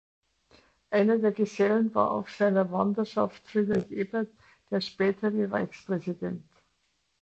Einer 0.89 1.19
der 1.19 1.31
Gesellen 1.31 1.93
war 1.93 2.09
auf 2.09 2.31
seiner 2.31 2.71
Wanderschaft 2.71 3.47
Friedrich 3.47 3.91
Ebert, 3.91 4.31
der 4.71 4.81
spätere 4.81 5.51
Reichspräsident. 5.51 6.43